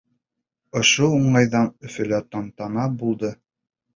Ошо 0.79 1.09
уңайҙан 1.17 1.69
Өфөлә 1.89 2.21
тантана 2.37 2.89
булды. 3.03 3.33